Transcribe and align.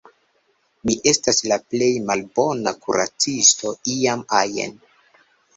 Mi 0.89 0.95
estas 1.11 1.41
la 1.51 1.59
plej 1.73 1.91
malbona 2.07 2.75
kuracisto 2.87 3.75
iam 3.99 4.25
ajn 4.43 4.79